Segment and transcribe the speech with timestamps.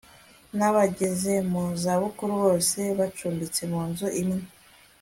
[0.57, 4.41] n abageze mu za bukuru bose bacumbitse mu nzu imwe